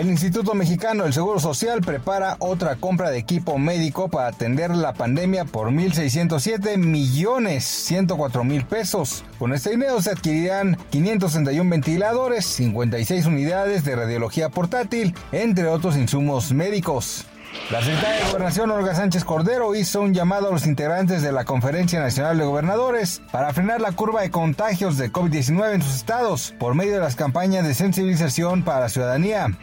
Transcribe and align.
El 0.00 0.08
Instituto 0.08 0.54
Mexicano 0.54 1.04
del 1.04 1.12
Seguro 1.12 1.38
Social 1.40 1.82
prepara 1.82 2.36
otra 2.38 2.76
compra 2.76 3.10
de 3.10 3.18
equipo 3.18 3.58
médico 3.58 4.08
para 4.08 4.28
atender 4.28 4.70
la 4.70 4.94
pandemia 4.94 5.44
por 5.44 5.68
1.607 5.70 6.78
millones 6.78 7.64
104 7.64 8.42
mil 8.42 8.64
pesos. 8.64 9.24
Con 9.38 9.52
este 9.52 9.72
dinero 9.72 10.00
se 10.00 10.12
adquirirán 10.12 10.78
561 10.88 11.68
ventiladores, 11.68 12.46
56 12.46 13.26
unidades 13.26 13.84
de 13.84 13.94
radiología 13.94 14.48
portátil, 14.48 15.14
entre 15.32 15.66
otros 15.66 15.98
insumos 15.98 16.50
médicos. 16.50 17.26
La 17.70 17.80
secretaria 17.82 18.18
de 18.18 18.26
Gobernación, 18.26 18.70
Olga 18.70 18.94
Sánchez 18.94 19.24
Cordero, 19.24 19.74
hizo 19.74 20.00
un 20.00 20.12
llamado 20.12 20.48
a 20.48 20.50
los 20.50 20.66
integrantes 20.66 21.22
de 21.22 21.32
la 21.32 21.44
Conferencia 21.44 22.00
Nacional 22.00 22.38
de 22.38 22.44
Gobernadores 22.44 23.22
para 23.30 23.52
frenar 23.52 23.80
la 23.80 23.92
curva 23.92 24.22
de 24.22 24.30
contagios 24.30 24.98
de 24.98 25.12
COVID-19 25.12 25.74
en 25.74 25.82
sus 25.82 25.94
estados 25.94 26.54
por 26.58 26.74
medio 26.74 26.94
de 26.94 27.00
las 27.00 27.16
campañas 27.16 27.66
de 27.66 27.74
sensibilización 27.74 28.62
para 28.62 28.80
la 28.80 28.88
ciudadanía. 28.88 29.56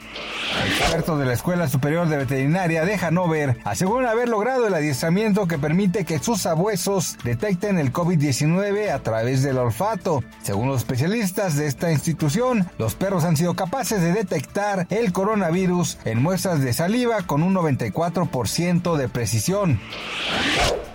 Expertos 0.66 1.20
de 1.20 1.26
la 1.26 1.34
Escuela 1.34 1.68
Superior 1.68 2.08
de 2.08 2.18
Veterinaria 2.18 2.86
de 2.86 2.96
Hanover 2.96 3.58
aseguran 3.66 4.10
haber 4.10 4.30
logrado 4.30 4.68
el 4.68 4.74
adiestramiento 4.74 5.48
que 5.48 5.58
permite 5.58 6.06
que 6.06 6.20
sus 6.20 6.46
abuesos 6.46 7.18
detecten 7.24 7.78
el 7.78 7.94
COVID-19 7.94 8.90
a 8.90 9.00
través 9.00 9.44
del 9.44 9.58
olfato. 9.58 10.24
Según 10.44 10.70
los 10.70 10.80
especialistas 10.80 11.56
de 11.56 11.68
esta 11.68 11.92
institución, 11.92 12.70
los 12.78 12.96
perros 12.96 13.24
han 13.26 13.38
sido 13.38 13.54
capaces 13.54 14.02
de 14.02 14.14
detectar 14.14 14.88
el 14.90 15.12
coronavirus 15.12 15.98
en 16.06 16.22
muestras 16.22 16.62
de 16.62 16.74
saliva 16.74 17.22
con 17.24 17.44
un 17.44 17.54
90 17.54 17.77
94% 17.78 18.96
de 18.98 19.10
precisión. 19.10 19.80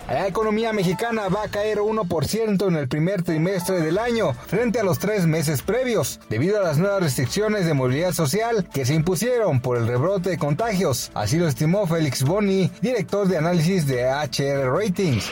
La 0.07 0.27
economía 0.27 0.73
mexicana 0.73 1.27
va 1.29 1.43
a 1.43 1.47
caer 1.47 1.79
1% 1.79 2.67
en 2.67 2.75
el 2.75 2.87
primer 2.87 3.23
trimestre 3.23 3.81
del 3.81 3.97
año 3.97 4.33
frente 4.33 4.79
a 4.79 4.83
los 4.83 4.99
tres 4.99 5.25
meses 5.25 5.61
previos, 5.61 6.19
debido 6.29 6.59
a 6.59 6.63
las 6.63 6.77
nuevas 6.77 7.01
restricciones 7.01 7.65
de 7.65 7.73
movilidad 7.73 8.13
social 8.13 8.67
que 8.73 8.85
se 8.85 8.93
impusieron 8.93 9.61
por 9.61 9.77
el 9.77 9.87
rebrote 9.87 10.29
de 10.29 10.37
contagios. 10.37 11.09
Así 11.13 11.37
lo 11.37 11.47
estimó 11.47 11.87
Félix 11.87 12.23
Boni, 12.23 12.69
director 12.81 13.27
de 13.27 13.37
análisis 13.37 13.87
de 13.87 14.03
HR 14.03 14.71
Ratings. 14.71 15.29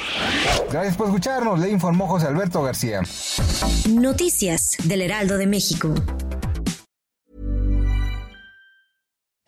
Gracias 0.71 0.95
por 0.95 1.07
escucharnos, 1.07 1.59
le 1.59 1.69
informó 1.69 2.07
José 2.07 2.27
Alberto 2.27 2.63
García. 2.63 3.01
Noticias 3.89 4.77
del 4.85 5.01
Heraldo 5.01 5.37
de 5.37 5.47
México. 5.47 5.93